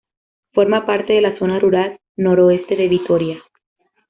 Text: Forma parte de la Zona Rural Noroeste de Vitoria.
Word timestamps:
Forma 0.53 0.87
parte 0.87 1.13
de 1.13 1.21
la 1.21 1.37
Zona 1.37 1.59
Rural 1.59 1.99
Noroeste 2.17 2.75
de 2.75 2.87
Vitoria. 2.87 3.43